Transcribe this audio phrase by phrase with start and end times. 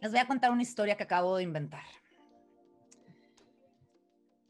[0.00, 1.84] Les voy a contar una historia que acabo de inventar.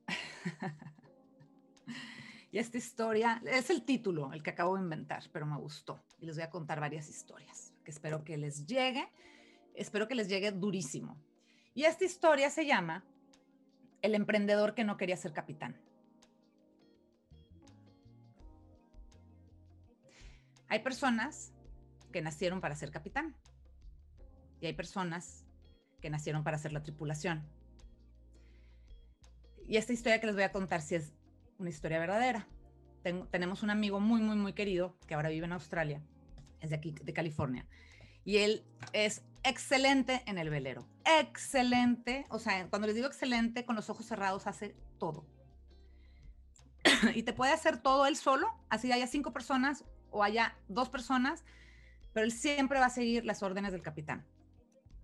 [2.52, 6.04] y esta historia es el título, el que acabo de inventar, pero me gustó.
[6.18, 9.10] Y les voy a contar varias historias que espero que les llegue.
[9.74, 11.16] Espero que les llegue durísimo.
[11.72, 13.02] Y esta historia se llama
[14.02, 15.80] El emprendedor que no quería ser capitán.
[20.68, 21.54] Hay personas
[22.12, 23.34] que nacieron para ser capitán
[24.60, 25.44] y hay personas
[26.00, 27.44] que nacieron para ser la tripulación.
[29.66, 31.12] Y esta historia que les voy a contar si es
[31.58, 32.46] una historia verdadera.
[33.30, 36.02] tenemos un amigo muy, muy, muy querido que ahora vive en Australia,
[36.60, 37.66] es de aquí, de California,
[38.24, 40.86] y él es excelente en el velero.
[41.20, 45.24] Excelente, o sea, cuando les digo excelente, con los ojos cerrados hace todo.
[47.14, 51.44] y te puede hacer todo él solo, así haya cinco personas o haya dos personas,
[52.12, 54.26] pero él siempre va a seguir las órdenes del capitán.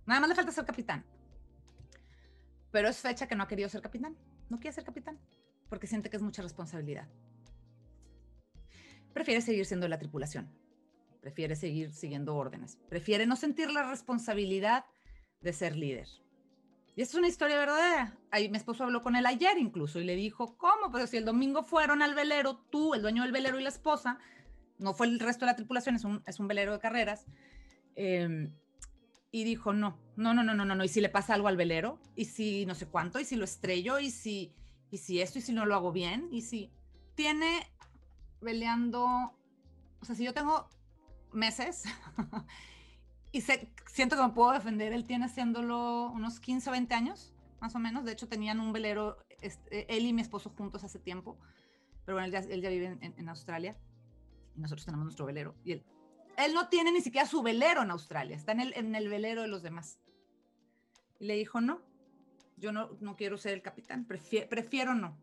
[0.05, 1.03] Nada más le falta ser capitán.
[2.71, 4.15] Pero es fecha que no ha querido ser capitán.
[4.49, 5.19] No quiere ser capitán
[5.69, 7.07] porque siente que es mucha responsabilidad.
[9.13, 10.49] Prefiere seguir siendo la tripulación.
[11.21, 12.77] Prefiere seguir siguiendo órdenes.
[12.89, 14.85] Prefiere no sentir la responsabilidad
[15.41, 16.07] de ser líder.
[16.95, 18.17] Y es una historia verdadera.
[18.31, 20.91] Ahí mi esposo habló con él ayer incluso y le dijo, ¿cómo?
[20.91, 24.19] Pero si el domingo fueron al velero, tú, el dueño del velero y la esposa,
[24.77, 27.25] no fue el resto de la tripulación, es un, es un velero de carreras.
[27.95, 28.53] Em,
[29.35, 31.99] y dijo, no, no, no, no, no, no, y si le pasa algo al velero,
[32.15, 34.55] y si no sé cuánto, y si lo estrello, y si,
[34.89, 36.71] y si esto, y si no lo hago bien, y si
[37.15, 37.69] tiene
[38.39, 39.03] veleando,
[39.99, 40.69] o sea, si yo tengo
[41.33, 41.83] meses
[43.33, 47.75] y siento que me puedo defender, él tiene haciéndolo unos 15 o 20 años, más
[47.75, 51.37] o menos, de hecho tenían un velero, este, él y mi esposo juntos hace tiempo,
[52.05, 53.75] pero bueno, él ya, él ya vive en, en Australia
[54.55, 55.55] nosotros tenemos nuestro velero.
[55.63, 55.85] Y él,
[56.37, 59.63] él no tiene ni siquiera su velero en Australia, está en el, velero de los
[59.63, 59.99] demás.
[61.19, 61.81] Y le dijo, no,
[62.57, 65.17] yo no, no quiero ser el capitán, prefiero, prefiero no.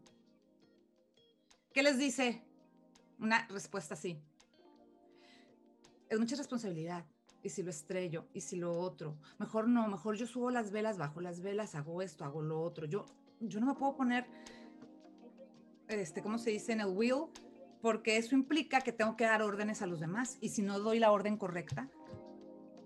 [1.73, 2.43] ¿Qué les dice?
[3.19, 4.19] Una respuesta así.
[6.09, 7.05] Es mucha responsabilidad.
[7.43, 9.17] Y si lo estrello, y si lo otro.
[9.39, 12.87] Mejor no, mejor yo subo las velas, bajo las velas, hago esto, hago lo otro.
[12.87, 13.07] Yo,
[13.41, 14.27] yo no me puedo poner,
[15.89, 16.73] este, ¿cómo se dice?
[16.73, 17.25] En el wheel
[17.83, 21.01] porque eso implica que tengo que dar órdenes a los demás y si no doy
[21.01, 21.91] la orden correcta,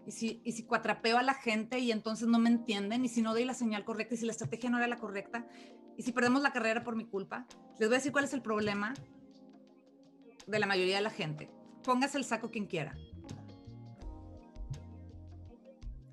[0.07, 3.23] y si, y si cuatrapeo a la gente y entonces no me entienden, y si
[3.23, 5.47] no doy la señal correcta, y si la estrategia no era la correcta,
[5.97, 7.47] y si perdemos la carrera por mi culpa,
[7.79, 8.95] les voy a decir cuál es el problema
[10.47, 11.51] de la mayoría de la gente.
[11.83, 12.97] Póngase el saco quien quiera.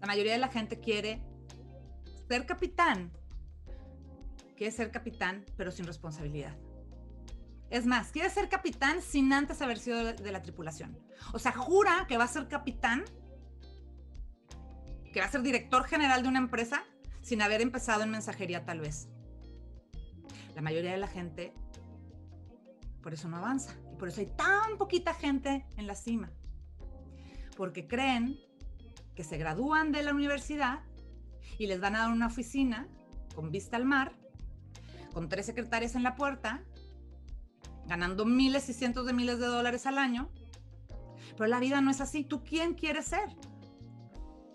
[0.01, 1.21] La mayoría de la gente quiere
[2.27, 3.11] ser capitán,
[4.57, 6.57] quiere ser capitán, pero sin responsabilidad.
[7.73, 10.95] Es más, quiere ser capitán sin antes haber sido de, la tripulación.
[11.33, 13.03] O sea, jura que va a ser capitán,
[15.11, 16.83] que va a ser director general de una empresa
[17.23, 19.09] sin haber empezado en mensajería tal vez.
[20.53, 21.51] La mayoría de la gente
[23.01, 26.31] por eso no avanza y por eso hay tan poquita gente en la cima.
[27.57, 28.37] Porque creen
[29.15, 30.81] que se gradúan de la universidad
[31.57, 32.87] y les van a dar una oficina
[33.33, 34.13] con vista al mar,
[35.11, 36.63] con tres secretarias en la puerta
[37.87, 40.29] ganando miles y cientos de miles de dólares al año.
[41.37, 42.23] Pero la vida no es así.
[42.23, 43.35] ¿Tú quién quieres ser?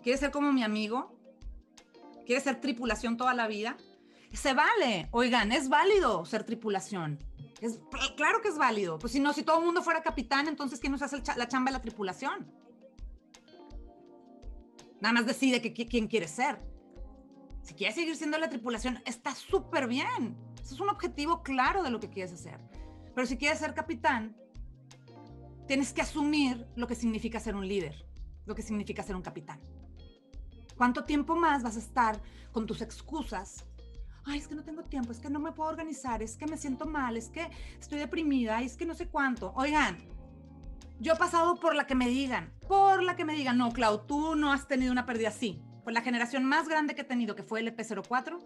[0.01, 1.19] ¿Quieres ser como mi amigo?
[2.25, 3.77] ¿Quieres ser tripulación toda la vida?
[4.33, 5.09] Se vale.
[5.11, 7.19] Oigan, es válido ser tripulación.
[7.61, 7.79] Es,
[8.15, 8.99] claro que es válido.
[8.99, 11.71] Pues si no, si todo el mundo fuera capitán, entonces ¿quién nos hace la chamba
[11.71, 12.51] de la tripulación?
[15.01, 16.61] Nada más decide que, quién quiere ser.
[17.63, 20.37] Si quieres seguir siendo la tripulación, está súper bien.
[20.61, 22.59] Eso es un objetivo claro de lo que quieres hacer.
[23.13, 24.35] Pero si quieres ser capitán,
[25.67, 28.05] tienes que asumir lo que significa ser un líder,
[28.45, 29.59] lo que significa ser un capitán.
[30.75, 32.21] ¿Cuánto tiempo más vas a estar
[32.51, 33.65] con tus excusas?
[34.25, 36.57] Ay, es que no tengo tiempo, es que no me puedo organizar, es que me
[36.57, 37.49] siento mal, es que
[37.79, 39.53] estoy deprimida, es que no sé cuánto.
[39.55, 39.97] Oigan,
[40.99, 44.05] yo he pasado por la que me digan, por la que me digan, no, Clau,
[44.05, 45.61] tú no has tenido una pérdida así.
[45.83, 48.39] Pues la generación más grande que he tenido, que fue el EP04,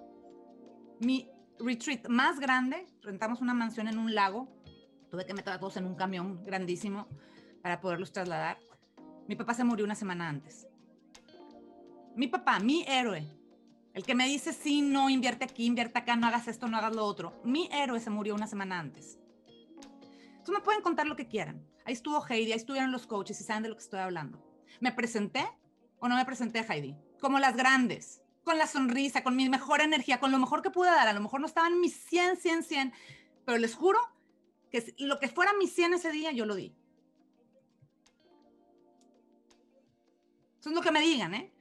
[1.00, 1.30] mi
[1.60, 4.48] retreat más grande, rentamos una mansión en un lago,
[5.10, 7.08] tuve que meter a todos en un camión grandísimo
[7.62, 8.58] para poderlos trasladar.
[9.28, 10.68] Mi papá se murió una semana antes.
[12.16, 13.26] Mi papá, mi héroe,
[13.94, 16.96] el que me dice, sí, no, invierte aquí, invierte acá, no hagas esto, no hagas
[16.96, 17.40] lo otro.
[17.44, 19.20] Mi héroe se murió una semana antes.
[20.32, 21.64] Entonces me pueden contar lo que quieran.
[21.86, 24.44] Ahí estuvo Heidi, ahí estuvieron los coaches y saben de lo que estoy hablando.
[24.80, 25.48] ¿Me presenté
[26.00, 26.98] o no me presenté a Heidi?
[27.22, 30.90] Como las grandes con la sonrisa, con mi mejor energía, con lo mejor que pude
[30.90, 31.08] dar.
[31.08, 32.94] A lo mejor no estaban mis 100, 100, 100,
[33.46, 34.00] pero les juro
[34.72, 36.76] que lo que fuera mi 100 ese día, yo lo di.
[40.60, 41.52] Eso es lo que me digan, ¿eh?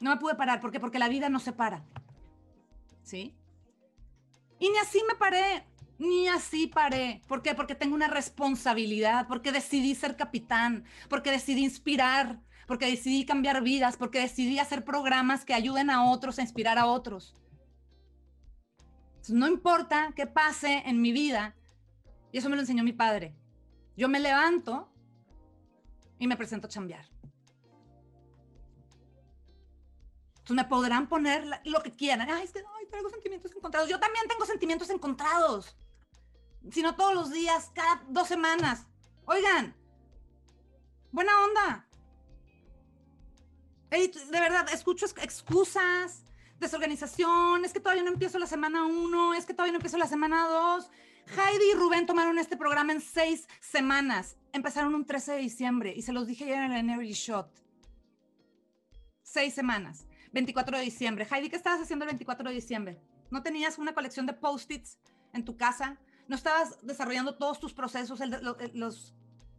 [0.00, 0.60] No me pude parar.
[0.60, 0.78] ¿Por qué?
[0.78, 1.84] Porque la vida no se para.
[3.02, 3.34] ¿Sí?
[4.58, 5.66] Y ni así me paré.
[5.98, 7.22] Ni así paré.
[7.26, 7.54] ¿Por qué?
[7.54, 13.96] Porque tengo una responsabilidad, porque decidí ser capitán, porque decidí inspirar, porque decidí cambiar vidas,
[13.96, 17.34] porque decidí hacer programas que ayuden a otros a inspirar a otros.
[19.28, 21.54] no importa qué pase en mi vida,
[22.32, 23.34] y eso me lo enseñó mi padre.
[23.96, 24.92] Yo me levanto
[26.18, 27.08] y me presento a chambear.
[30.44, 32.28] Entonces me podrán poner lo que quieran.
[32.28, 33.88] Ay, es que ay, traigo sentimientos encontrados.
[33.88, 35.74] Yo también tengo sentimientos encontrados.
[36.70, 38.86] Si no todos los días, cada dos semanas.
[39.24, 39.74] Oigan,
[41.12, 41.88] buena onda.
[43.94, 46.24] De verdad, escucho excusas,
[46.58, 50.06] desorganización, es que todavía no empiezo la semana uno, es que todavía no empiezo la
[50.06, 50.90] semana dos.
[51.26, 54.36] Heidi y Rubén tomaron este programa en seis semanas.
[54.52, 57.50] Empezaron un 13 de diciembre y se los dije ayer en el Energy Shot.
[59.22, 60.06] Seis semanas.
[60.32, 61.26] 24 de diciembre.
[61.30, 63.00] Heidi, ¿qué estabas haciendo el 24 de diciembre?
[63.30, 64.98] ¿No tenías una colección de post-its
[65.32, 65.98] en tu casa?
[66.26, 68.20] ¿No estabas desarrollando todos tus procesos?
[68.74, 69.14] los,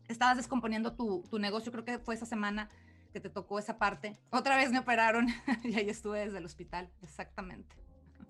[0.08, 1.72] estabas descomponiendo tu negocio.
[1.72, 2.70] Creo que fue esa semana
[3.16, 4.20] que te tocó esa parte.
[4.30, 5.30] Otra vez me operaron
[5.64, 6.92] y ahí estuve desde el hospital.
[7.02, 7.74] Exactamente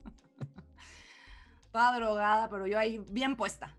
[1.71, 3.75] toda drogada, pero yo ahí bien puesta.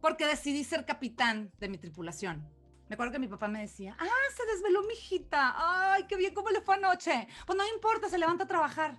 [0.00, 2.44] Porque decidí ser capitán de mi tripulación.
[2.88, 6.34] Me acuerdo que mi papá me decía, ah, se desveló mi hijita, ay, qué bien,
[6.34, 7.28] ¿cómo le fue anoche?
[7.46, 8.98] Pues no importa, se levanta a trabajar,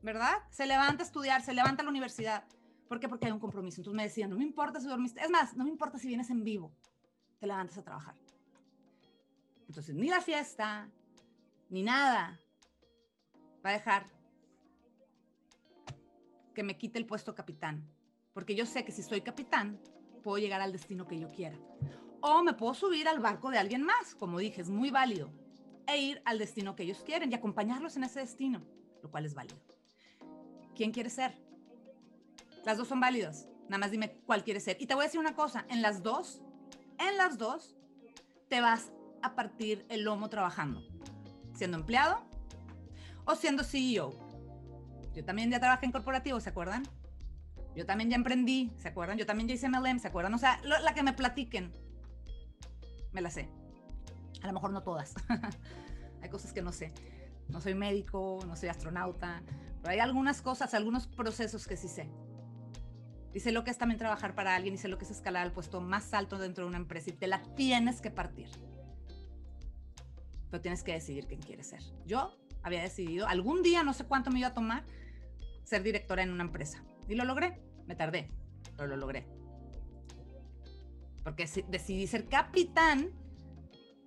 [0.00, 0.44] ¿verdad?
[0.50, 2.44] Se levanta a estudiar, se levanta a la universidad.
[2.88, 3.08] ¿Por qué?
[3.08, 3.80] Porque hay un compromiso.
[3.80, 6.30] Entonces me decían, no me importa si dormiste, es más, no me importa si vienes
[6.30, 6.72] en vivo,
[7.40, 8.14] te levantas a trabajar.
[9.72, 10.86] Entonces, ni la fiesta,
[11.70, 12.38] ni nada
[13.64, 14.04] va a dejar
[16.54, 17.90] que me quite el puesto capitán,
[18.34, 19.80] porque yo sé que si soy capitán,
[20.22, 21.58] puedo llegar al destino que yo quiera.
[22.20, 25.32] O me puedo subir al barco de alguien más, como dije, es muy válido,
[25.86, 28.62] e ir al destino que ellos quieren y acompañarlos en ese destino,
[29.02, 29.58] lo cual es válido.
[30.76, 31.32] ¿Quién quiere ser?
[32.66, 33.48] Las dos son válidas.
[33.70, 34.76] Nada más dime cuál quieres ser.
[34.78, 36.42] Y te voy a decir una cosa, en las dos,
[36.98, 37.74] en las dos,
[38.50, 38.92] te vas
[39.22, 40.82] a partir el lomo trabajando,
[41.54, 42.24] siendo empleado
[43.24, 44.32] o siendo CEO
[45.14, 46.84] yo también ya trabajé en corporativo, ¿se acuerdan?
[47.76, 49.18] Yo también ya emprendí, ¿se acuerdan?
[49.18, 50.34] Yo también ya hice MLM, ¿se acuerdan?
[50.34, 51.72] O sea, la que me platiquen,
[53.12, 53.48] me la sé.
[54.42, 55.14] A lo mejor no todas.
[56.22, 56.92] hay cosas que no sé.
[57.48, 59.42] No soy médico, no soy astronauta,
[59.82, 62.08] pero hay algunas cosas, algunos procesos que sí sé.
[63.34, 65.42] Y sé lo que es también trabajar para alguien y sé lo que es escalar
[65.42, 68.48] al puesto más alto dentro de una empresa y te la tienes que partir.
[70.52, 71.80] Pero tienes que decidir quién quieres ser.
[72.04, 74.84] Yo había decidido, algún día, no sé cuánto me iba a tomar,
[75.64, 76.84] ser directora en una empresa.
[77.08, 77.58] Y lo logré.
[77.86, 78.30] Me tardé,
[78.76, 79.26] pero lo logré.
[81.24, 83.12] Porque decidí ser capitán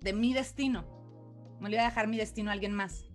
[0.00, 0.86] de mi destino.
[1.58, 3.06] No le iba a dejar mi destino a alguien más.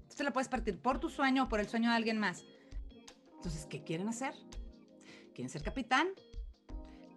[0.00, 2.42] Entonces la puedes partir por tu sueño o por el sueño de alguien más.
[3.34, 4.32] Entonces, ¿qué quieren hacer?
[5.34, 6.08] ¿Quieren ser capitán?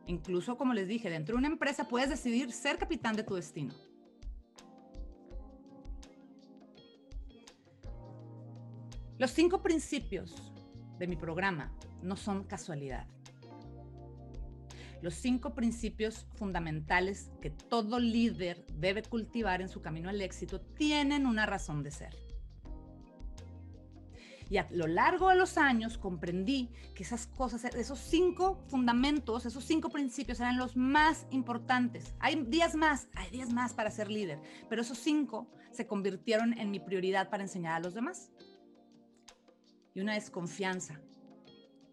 [0.08, 3.74] Incluso, como les dije, dentro de una empresa puedes decidir ser capitán de tu destino.
[9.18, 10.52] Los cinco principios
[11.00, 13.08] de mi programa no son casualidad.
[15.02, 21.26] Los cinco principios fundamentales que todo líder debe cultivar en su camino al éxito tienen
[21.26, 22.23] una razón de ser.
[24.50, 29.64] Y a lo largo de los años comprendí que esas cosas, esos cinco fundamentos, esos
[29.64, 32.14] cinco principios eran los más importantes.
[32.20, 36.72] Hay días más, hay días más para ser líder, pero esos cinco se convirtieron en
[36.72, 38.32] mi prioridad para enseñar a los demás.
[39.94, 41.00] Y una es confianza.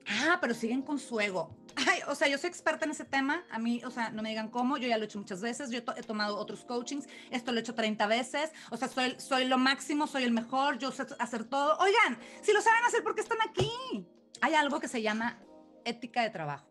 [0.07, 1.57] Ah, pero siguen con su ego.
[1.77, 3.45] Ay, o sea, yo soy experta en ese tema.
[3.51, 4.77] A mí, o sea, no me digan cómo.
[4.77, 5.71] Yo ya lo he hecho muchas veces.
[5.71, 7.09] Yo he tomado otros coachings.
[7.31, 8.53] Esto lo he hecho 30 veces.
[8.71, 10.79] O sea, soy, soy lo máximo, soy el mejor.
[10.79, 11.77] Yo sé hacer todo.
[11.79, 13.71] Oigan, si lo saben hacer, ¿por qué están aquí?
[14.41, 15.39] Hay algo que se llama
[15.85, 16.69] ética de trabajo.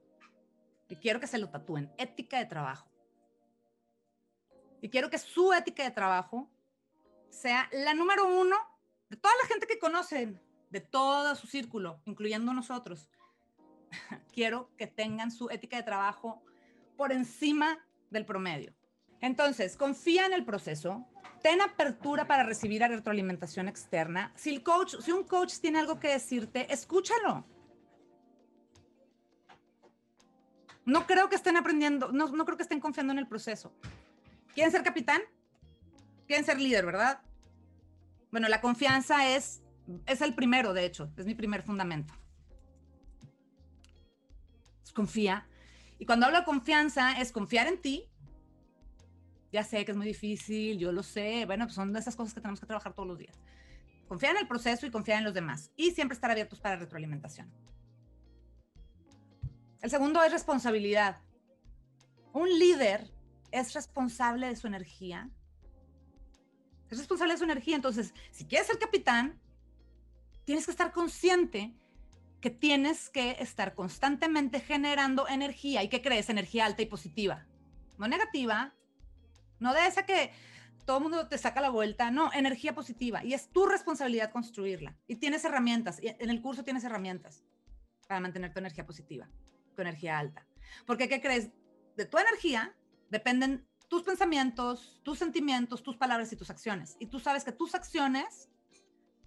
[0.87, 1.91] Y quiero que se lo tatúen.
[1.97, 2.89] Ética de trabajo.
[4.81, 6.49] Y quiero que su ética de trabajo
[7.29, 8.55] sea la número uno
[9.09, 13.09] de toda la gente que conocen de todo su círculo, incluyendo nosotros,
[14.33, 16.41] quiero que tengan su ética de trabajo
[16.97, 17.79] por encima
[18.09, 18.73] del promedio.
[19.21, 21.05] Entonces, confía en el proceso,
[21.41, 24.31] ten apertura para recibir retroalimentación externa.
[24.35, 27.45] Si el coach, si un coach tiene algo que decirte, escúchalo.
[30.85, 33.73] No creo que estén aprendiendo, no, no creo que estén confiando en el proceso.
[34.53, 35.21] ¿Quieren ser capitán?
[36.25, 37.21] ¿Quieren ser líder, verdad?
[38.31, 39.61] Bueno, la confianza es
[40.05, 42.13] es el primero, de hecho, es mi primer fundamento.
[44.93, 45.47] Confía.
[45.97, 48.09] Y cuando hablo de confianza, es confiar en ti,
[49.51, 52.33] ya sé que es muy difícil, yo lo sé, bueno, pues son de esas cosas
[52.33, 53.39] que tenemos que trabajar todos los días.
[54.07, 57.51] Confiar en el proceso y confiar en los demás y siempre estar abiertos para retroalimentación.
[59.81, 61.17] El segundo es responsabilidad.
[62.33, 63.11] Un líder
[63.51, 65.29] es responsable de su energía.
[66.89, 67.75] Es responsable de su energía.
[67.75, 69.39] Entonces, si quieres ser capitán,
[70.43, 71.73] tienes que estar consciente
[72.41, 77.45] que tienes que estar constantemente generando energía y que crees energía alta y positiva.
[77.97, 78.73] No negativa,
[79.59, 80.31] no de esa que
[80.85, 83.23] todo el mundo te saca la vuelta, no, energía positiva.
[83.23, 84.97] Y es tu responsabilidad construirla.
[85.07, 87.43] Y tienes herramientas, y en el curso tienes herramientas
[88.07, 89.29] para mantener tu energía positiva,
[89.75, 90.47] tu energía alta.
[90.87, 91.51] Porque, ¿qué crees?
[91.95, 92.75] De tu energía
[93.09, 96.95] dependen tus pensamientos, tus sentimientos, tus palabras y tus acciones.
[96.99, 98.49] Y tú sabes que tus acciones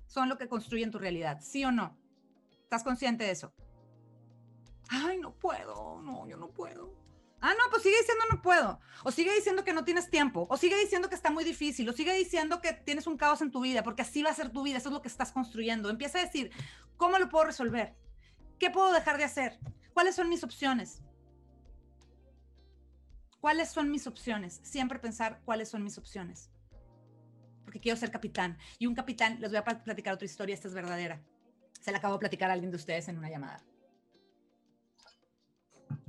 [0.07, 1.97] son lo que construyen tu realidad, ¿sí o no?
[2.73, 3.52] ¿Estás consciente de eso?
[4.88, 6.95] Ay, no puedo, no, yo no puedo.
[7.43, 8.81] Ah, no, pues sigue diciendo no puedo.
[9.05, 10.47] O sigue diciendo que no tienes tiempo.
[10.49, 11.87] O sigue diciendo que está muy difícil.
[11.91, 14.49] O sigue diciendo que tienes un caos en tu vida, porque así va a ser
[14.49, 14.79] tu vida.
[14.79, 15.91] Eso es lo que estás construyendo.
[15.91, 16.50] Empieza a decir,
[16.97, 17.95] ¿cómo lo puedo resolver?
[18.59, 19.59] ¿Qué puedo dejar de hacer?
[19.93, 21.02] ¿Cuáles son mis opciones?
[23.43, 24.61] ¿Cuáles son mis opciones?
[24.62, 26.50] Siempre pensar cuáles son mis opciones.
[27.64, 28.57] Porque quiero ser capitán.
[28.79, 31.23] Y un capitán, les voy a platicar otra historia, esta es verdadera.
[31.83, 33.62] Se la acabo de platicar a alguien de ustedes en una llamada.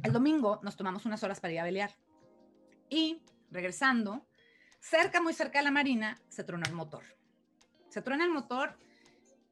[0.02, 1.92] El domingo nos tomamos unas horas para ir a pelear.
[2.90, 4.26] Y regresando,
[4.80, 7.04] cerca, muy cerca de la marina, se tronó el motor.
[7.90, 8.78] Se tronó el motor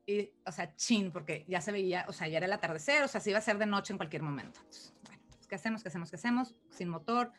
[0.05, 3.09] y, o sea, chin, porque ya se veía, o sea, ya era el atardecer, o
[3.09, 4.61] sea, se iba a hacer de noche en cualquier momento.
[5.05, 5.83] bueno, pues, ¿qué hacemos?
[5.83, 6.09] ¿Qué hacemos?
[6.09, 6.55] ¿Qué hacemos?
[6.69, 7.33] Sin motor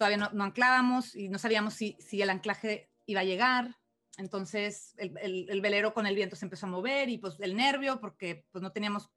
[0.00, 3.76] todavía no, anclábamos y no sabíamos si, si, el anclaje iba a llegar.
[4.20, 8.00] Entonces el, el, velero con el viento se empezó a mover y pues el nervio,
[8.00, 9.10] porque pues no teníamos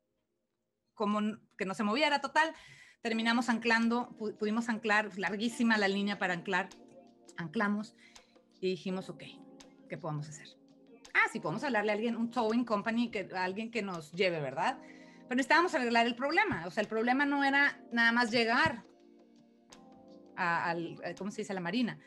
[0.93, 1.19] como
[1.57, 2.53] que no se moviera total.
[3.01, 6.69] Terminamos anclando, pudimos anclar, larguísima la línea para anclar.
[7.35, 7.95] Anclamos
[8.61, 9.23] y dijimos, ok,
[9.89, 10.47] ¿qué podemos hacer?
[11.13, 14.39] Ah, sí, podemos hablarle a alguien, un towing company, que, a alguien que nos lleve,
[14.39, 14.79] ¿verdad?
[15.23, 16.65] Pero necesitábamos arreglar el problema.
[16.65, 18.85] O sea, el problema no era nada más llegar
[20.37, 21.99] al, ¿cómo se dice?, a la Marina.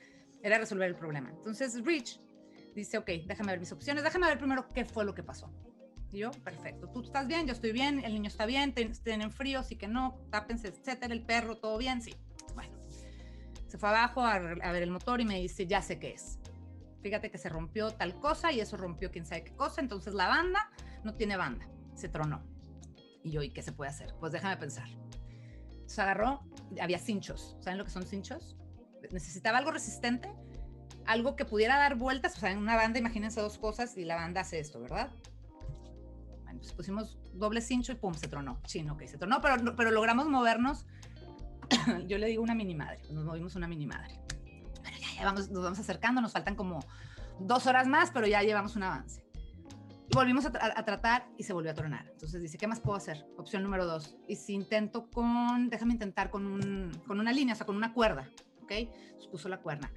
[0.43, 1.29] Era resolver el problema.
[1.29, 2.21] Entonces Rich
[2.81, 5.53] dice, ok, déjame ver mis opciones, déjame ver primero qué fue lo que pasó.
[6.13, 9.63] Y yo, perfecto, tú estás bien, yo estoy bien, el niño está bien, tienen frío,
[9.63, 12.15] sí que no, tápense, etcétera, el perro, todo bien, sí.
[12.55, 12.79] Bueno,
[13.67, 16.39] se fue abajo a, a ver el motor y me dice, ya sé qué es.
[17.03, 20.29] Fíjate que se rompió tal cosa y eso rompió quién sabe qué cosa, entonces la
[20.29, 20.71] banda
[21.05, 22.45] no tiene banda, se tronó.
[23.23, 24.15] Y yo, ¿y qué se puede hacer?
[24.21, 24.89] Pues déjame pensar.
[25.87, 26.43] Se agarró,
[26.81, 27.57] había cinchos.
[27.61, 28.57] ¿Saben lo que son cinchos?
[29.11, 30.33] Necesitaba algo resistente,
[31.07, 32.37] algo que pudiera dar vueltas.
[32.37, 35.11] O sea, en una banda, imagínense dos cosas y la banda hace esto, ¿verdad?
[36.45, 38.61] Bueno, pues pusimos doble cincho y pum, se tronó.
[38.65, 40.87] Chino, ok, se tronó, pero, pero logramos movernos.
[42.07, 44.21] Yo le digo una mini madre, nos movimos una mini madre.
[44.81, 46.81] Bueno, ya, ya vamos, nos vamos acercando, nos faltan como
[47.41, 49.27] dos horas más, pero ya llevamos un avance
[50.17, 50.51] volvimos a,
[50.85, 52.07] tratar y se volvió a tronar.
[52.13, 53.27] Entonces dice, ¿qué más puedo hacer?
[53.37, 54.17] Opción número dos.
[54.29, 57.93] Y si intento con, déjame intentar con, un, con una línea, o sea, con una
[57.93, 58.31] cuerda,
[58.63, 58.73] ¿ok?
[59.31, 59.91] Puso la cuerda.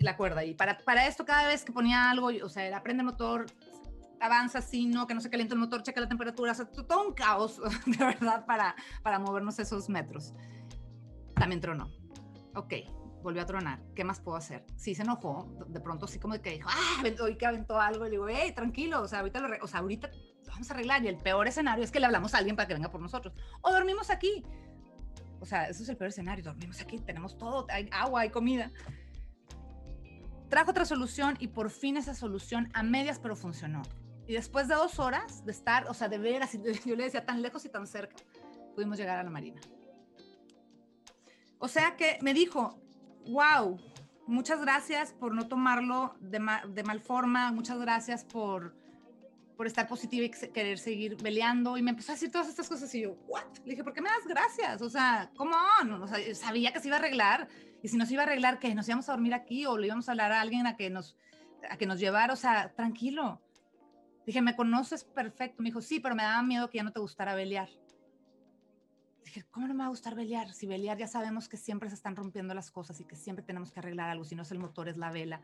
[0.00, 0.44] La cuerda.
[0.44, 3.46] Y para, para esto, cada vez que ponía algo, o sea, era prende el motor,
[4.20, 7.08] avanza así, no, que no se caliente el motor, checa la temperatura, o sea, todo
[7.08, 10.34] un caos, de verdad, para, para movernos esos metros.
[11.34, 11.90] También tronó.
[12.54, 12.74] Ok,
[13.22, 14.64] volvió a tronar, ¿qué más puedo hacer?
[14.76, 18.10] Sí, se enojó, de pronto sí como que dijo, ah, hoy que aventó algo, y
[18.10, 20.10] le digo, hey, tranquilo, o sea, ahorita lo, o sea, ahorita
[20.48, 22.74] vamos a arreglar, y el peor escenario es que le hablamos a alguien para que
[22.74, 24.44] venga por nosotros, o dormimos aquí,
[25.40, 28.72] o sea, eso es el peor escenario, dormimos aquí, tenemos todo, hay agua, hay comida.
[30.48, 33.82] Trajo otra solución y por fin esa solución a medias, pero funcionó.
[34.26, 37.24] Y después de dos horas de estar, o sea, de ver así, yo le decía
[37.24, 38.16] tan lejos y tan cerca,
[38.74, 39.60] pudimos llegar a la marina.
[41.58, 42.80] O sea que me dijo,
[43.26, 43.78] wow,
[44.26, 48.76] muchas gracias por no tomarlo de, de mal forma, muchas gracias por,
[49.58, 51.76] por estar positiva y querer seguir peleando.
[51.76, 53.44] Y me empezó a decir todas estas cosas y yo, ¿what?
[53.64, 54.80] Le dije, ¿por qué me das gracias?
[54.80, 55.56] O sea, ¿cómo?
[56.00, 57.48] O sea, sabía que se iba a arreglar.
[57.82, 59.88] Y si no se iba a arreglar, que nos íbamos a dormir aquí o le
[59.88, 61.16] íbamos a hablar a alguien a que nos,
[61.68, 62.32] a que nos llevara.
[62.32, 63.42] O sea, tranquilo.
[64.24, 65.60] Dije, ¿me conoces perfecto?
[65.60, 67.68] Me dijo, sí, pero me daba miedo que ya no te gustara pelear
[69.28, 70.52] dije, ¿cómo no me va a gustar Beliar?
[70.52, 73.70] Si Beliar ya sabemos que siempre se están rompiendo las cosas y que siempre tenemos
[73.70, 75.42] que arreglar algo, si no es el motor, es la vela,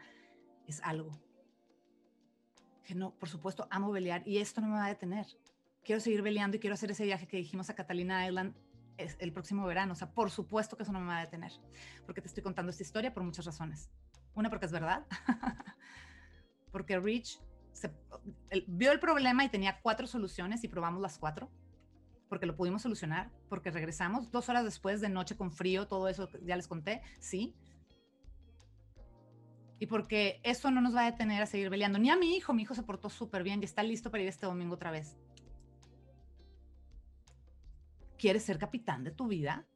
[0.66, 1.10] es algo.
[2.84, 5.26] Dije, no, por supuesto, amo Beliar y esto no me va a detener.
[5.82, 8.54] Quiero seguir veleando y quiero hacer ese viaje que dijimos a Catalina Island
[8.96, 9.92] el próximo verano.
[9.92, 11.52] O sea, por supuesto que eso no me va a detener,
[12.04, 13.90] porque te estoy contando esta historia por muchas razones.
[14.34, 15.06] Una, porque es verdad,
[16.72, 17.40] porque Rich
[18.66, 21.50] vio el problema y tenía cuatro soluciones y probamos las cuatro
[22.28, 26.28] porque lo pudimos solucionar, porque regresamos dos horas después de noche con frío, todo eso
[26.42, 27.54] ya les conté, sí.
[29.84, 31.98] Y porque eso no nos va a detener a seguir peleando.
[31.98, 34.30] Ni a mi hijo, mi hijo se portó súper bien y está listo para ir
[34.30, 35.18] este domingo otra vez.
[38.16, 39.66] ¿Quieres ser capitán de tu vida?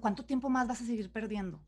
[0.00, 1.60] ¿Cuánto tiempo más vas a seguir perdiendo?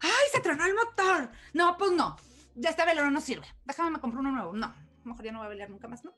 [0.00, 1.30] ¡Ay, se tronó el motor!
[1.54, 2.16] No, pues no.
[2.54, 3.46] Ya este velero no sirve.
[3.64, 4.52] Déjame me compro uno nuevo.
[4.52, 4.74] No,
[5.04, 6.04] mejor ya no voy a pelear nunca más.
[6.04, 6.12] No,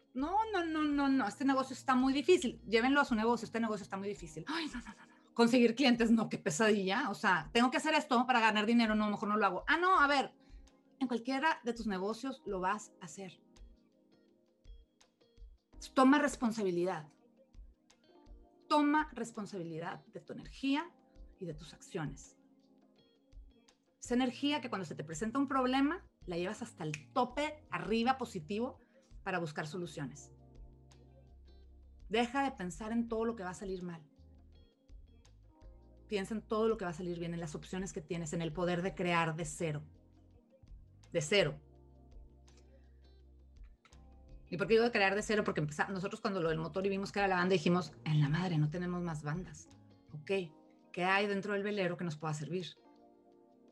[0.53, 1.29] no, no, no, no.
[1.29, 2.61] Este negocio está muy difícil.
[2.67, 3.47] Llévenlo a su negocio.
[3.47, 4.45] Este negocio está muy difícil.
[4.49, 5.07] Ay, no, no.
[5.07, 5.16] no.
[5.37, 7.11] Conseguir clientes, no, qué pesadilla.
[7.11, 8.95] O sea, tengo que hacer esto para ganar dinero.
[8.95, 9.64] No, mejor no lo hago.
[9.66, 10.33] Ah, no, a ver.
[10.99, 13.38] En cualquiera de tus negocios lo vas a hacer.
[15.93, 17.07] Toma responsabilidad.
[18.66, 20.90] Toma responsabilidad de tu energía
[21.38, 22.38] y de tus acciones.
[24.02, 28.16] Esa energía que cuando se te presenta un problema, la llevas hasta el tope, arriba,
[28.16, 28.81] positivo,
[29.23, 30.33] para buscar soluciones.
[32.09, 34.02] Deja de pensar en todo lo que va a salir mal.
[36.09, 38.43] Piensa en todo lo que va a salir bien, en las opciones que tienes, en
[38.43, 39.83] el poder de crear de cero.
[41.13, 41.59] De cero.
[44.49, 45.43] ¿Y por qué digo de crear de cero?
[45.43, 48.21] Porque empezamos, nosotros cuando lo del motor y vimos que era la banda, dijimos, en
[48.21, 49.69] la madre, no tenemos más bandas.
[50.13, 50.31] Ok,
[50.93, 52.67] ¿qué hay dentro del velero que nos pueda servir?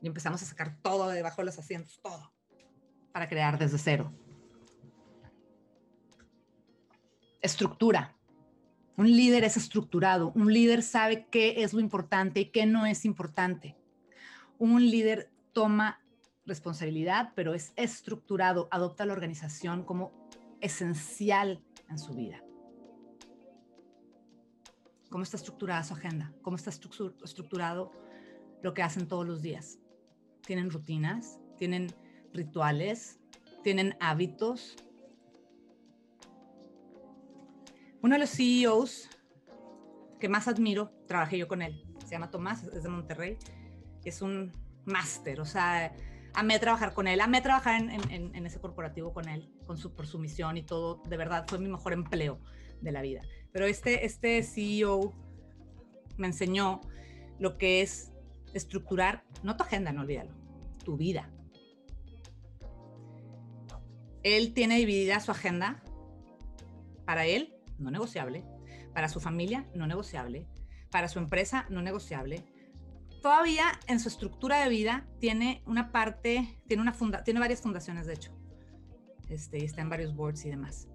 [0.01, 2.33] Y empezamos a sacar todo de debajo de los asientos, todo,
[3.13, 4.11] para crear desde cero.
[7.41, 8.17] Estructura.
[8.97, 10.31] Un líder es estructurado.
[10.35, 13.75] Un líder sabe qué es lo importante y qué no es importante.
[14.57, 15.99] Un líder toma
[16.45, 20.29] responsabilidad, pero es estructurado, adopta la organización como
[20.61, 22.41] esencial en su vida.
[25.09, 26.33] ¿Cómo está estructurada su agenda?
[26.41, 27.91] ¿Cómo está estructurado
[28.61, 29.79] lo que hacen todos los días?
[30.45, 31.39] ¿Tienen rutinas?
[31.57, 31.87] ¿Tienen
[32.33, 33.19] rituales?
[33.63, 34.75] ¿Tienen hábitos?
[38.05, 39.09] Uno de los CEOs
[40.19, 43.39] que más admiro, trabajé yo con él, se llama Tomás, es de Monterrey,
[44.03, 44.51] es un
[44.85, 45.91] máster, o sea,
[46.35, 50.19] amé trabajar con él, amé trabajar en, ese corporativo con él, con su, por su
[50.19, 52.39] misión y todo, de verdad, fue mi mejor empleo
[52.79, 53.23] de la vida.
[53.51, 55.11] Pero este, este CEO
[56.17, 56.81] me enseñó
[57.39, 58.11] lo que es
[58.53, 60.35] estructurar, no tu agenda, no olvídalo,
[60.83, 61.31] tu vida.
[64.21, 65.81] Él tiene dividida su agenda
[67.03, 68.43] para él, no negociable,
[68.93, 70.47] para su familia, no negociable,
[70.89, 72.45] para su empresa, no negociable,
[73.21, 78.05] todavía en su estructura de vida tiene una parte, tiene, una funda, tiene varias fundaciones,
[78.05, 78.31] de hecho,
[79.29, 80.87] este, está en varios boards y demás.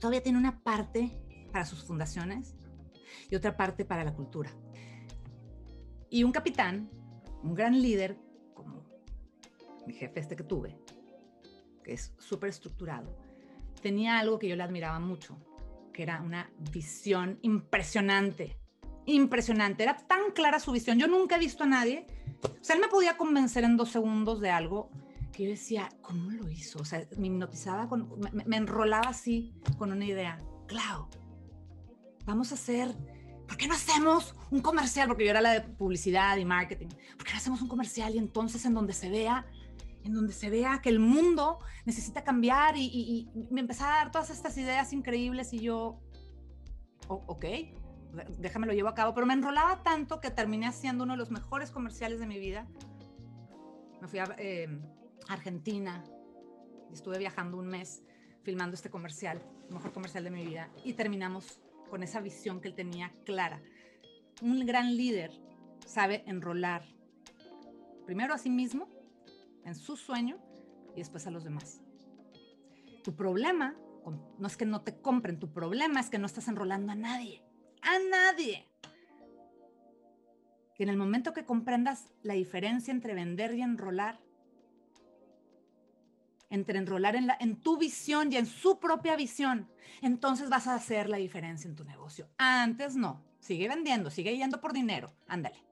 [0.00, 1.10] Todavía tiene una parte
[1.52, 2.56] para sus fundaciones
[3.30, 4.50] y otra parte para la cultura.
[6.08, 6.90] Y un capitán,
[7.42, 8.16] un gran líder,
[8.54, 8.84] como
[9.86, 10.78] mi jefe este que tuve,
[11.84, 13.14] que es súper estructurado,
[13.82, 15.36] tenía algo que yo le admiraba mucho,
[15.92, 18.58] que era una visión impresionante
[19.06, 19.82] impresionante.
[19.82, 20.98] Era tan clara su visión.
[20.98, 22.06] Yo nunca he visto a nadie.
[22.44, 24.90] O sea, él me podía convencer en dos segundos de algo
[25.32, 26.78] que yo decía, ¿cómo lo hizo?
[26.80, 30.38] O sea, me hipnotizaba, con, me, enrolaba así con una idea.
[30.66, 31.08] Claro,
[32.26, 32.94] vamos a hacer,
[33.46, 35.08] ¿por qué no hacemos un comercial?
[35.08, 36.88] Porque yo era la de publicidad y marketing.
[37.16, 39.46] ¿Por qué no hacemos un comercial y entonces en donde se vea,
[40.04, 44.30] en donde se vea que el mundo necesita cambiar y, me empezaba a dar todas
[44.30, 46.00] estas ideas increíbles y yo,
[47.08, 47.44] ok,
[48.38, 51.30] déjame lo llevo a cabo, pero me enrolaba tanto que terminé haciendo uno de los
[51.30, 52.66] mejores comerciales de mi vida.
[54.00, 54.68] Me fui a eh,
[55.28, 56.04] Argentina
[56.90, 58.02] y estuve viajando un mes
[58.42, 62.68] filmando este comercial, el mejor comercial de mi vida, y terminamos con esa visión que
[62.68, 63.62] él tenía clara.
[64.40, 65.30] Un gran líder
[65.86, 66.84] sabe enrolar
[68.04, 68.88] primero a sí mismo,
[69.64, 70.38] en su sueño,
[70.94, 71.80] y después a los demás.
[73.02, 73.76] Tu problema
[74.38, 77.44] no es que no te compren, tu problema es que no estás enrolando a nadie
[77.82, 78.68] a nadie.
[80.74, 84.20] Que en el momento que comprendas la diferencia entre vender y enrolar,
[86.48, 89.70] entre enrolar en, en tu visión y en su propia visión,
[90.00, 92.28] entonces vas a hacer la diferencia en tu negocio.
[92.38, 93.22] Antes no.
[93.40, 95.12] Sigue vendiendo, sigue yendo por dinero.
[95.26, 95.64] Ándale.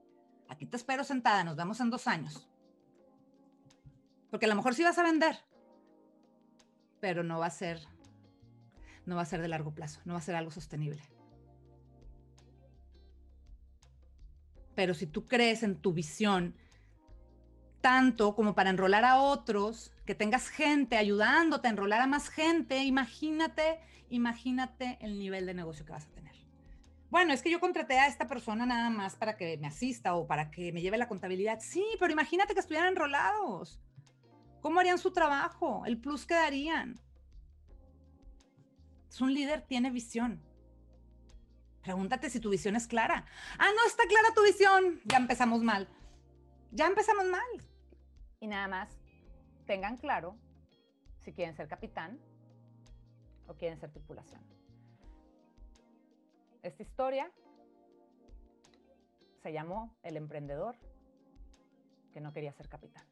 [0.49, 2.49] Aquí te espero sentada, nos vemos en dos años.
[4.31, 5.37] Porque a lo mejor sí vas a vender,
[7.01, 7.79] pero no va a ser,
[9.05, 11.01] no va a ser de largo plazo, no va a ser algo sostenible.
[14.73, 16.55] Pero si tú crees en tu visión,
[17.81, 22.83] tanto como para enrolar a otros, que tengas gente ayudándote a enrolar a más gente,
[22.83, 26.35] imagínate, imagínate el nivel de negocio que vas a tener.
[27.09, 30.25] Bueno, es que yo contraté a esta persona nada más para que me asista o
[30.25, 31.59] para que me lleve la contabilidad.
[31.59, 33.81] Sí, pero imagínate que estuvieran enrolados.
[34.61, 35.83] ¿Cómo harían su trabajo?
[35.85, 36.99] ¿El plus que darían?
[39.09, 40.41] Es un líder, tiene visión.
[41.81, 43.25] Pregúntate si tu visión es clara.
[43.57, 45.01] Ah, no está clara tu visión.
[45.05, 45.87] Ya empezamos mal.
[46.71, 47.41] Ya empezamos mal.
[48.39, 48.89] Y nada más,
[49.65, 50.37] tengan claro
[51.23, 52.19] si quieren ser capitán
[53.47, 54.41] o quieren ser tripulación.
[56.61, 57.31] Esta historia
[59.41, 60.75] se llamó El Emprendedor
[62.13, 63.10] que no quería ser capitán.